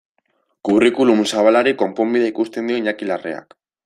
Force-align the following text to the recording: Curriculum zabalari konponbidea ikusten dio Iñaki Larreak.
Curriculum 0.69 1.21
zabalari 1.33 1.73
konponbidea 1.81 2.31
ikusten 2.33 2.71
dio 2.73 2.81
Iñaki 2.85 3.11
Larreak. 3.11 3.55